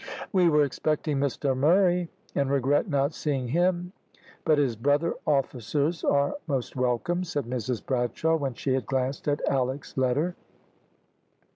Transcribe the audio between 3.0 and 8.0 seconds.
seeing him, but his brother officers are most welcome," said Mrs